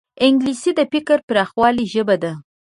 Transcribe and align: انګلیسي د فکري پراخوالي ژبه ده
انګلیسي 0.25 0.71
د 0.77 0.81
فکري 0.91 1.23
پراخوالي 1.27 1.85
ژبه 1.93 2.15
ده 2.23 2.33